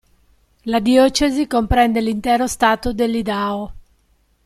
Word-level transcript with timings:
La 0.63 0.79
diocesi 0.79 1.45
comprende 1.45 2.01
l'intero 2.01 2.47
Stato 2.47 2.91
dell'Idaho. 2.91 3.71